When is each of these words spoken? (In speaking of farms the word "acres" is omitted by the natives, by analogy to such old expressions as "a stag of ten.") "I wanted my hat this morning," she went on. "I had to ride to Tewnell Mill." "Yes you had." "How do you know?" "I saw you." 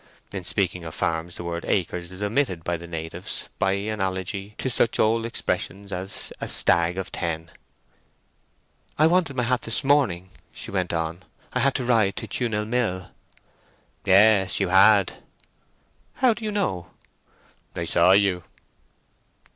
(In 0.33 0.43
speaking 0.45 0.83
of 0.83 0.95
farms 0.95 1.35
the 1.35 1.43
word 1.43 1.63
"acres" 1.67 2.11
is 2.11 2.23
omitted 2.23 2.63
by 2.63 2.75
the 2.75 2.87
natives, 2.87 3.49
by 3.59 3.73
analogy 3.73 4.55
to 4.57 4.67
such 4.67 4.99
old 4.99 5.27
expressions 5.27 5.91
as 5.93 6.33
"a 6.41 6.47
stag 6.47 6.97
of 6.97 7.11
ten.") 7.11 7.51
"I 8.97 9.05
wanted 9.05 9.35
my 9.35 9.43
hat 9.43 9.61
this 9.61 9.83
morning," 9.83 10.31
she 10.53 10.71
went 10.71 10.91
on. 10.91 11.21
"I 11.53 11.59
had 11.59 11.75
to 11.75 11.85
ride 11.85 12.15
to 12.15 12.25
Tewnell 12.27 12.65
Mill." 12.65 13.11
"Yes 14.03 14.59
you 14.59 14.69
had." 14.69 15.21
"How 16.15 16.33
do 16.33 16.45
you 16.45 16.51
know?" 16.51 16.89
"I 17.75 17.85
saw 17.85 18.13
you." 18.13 18.43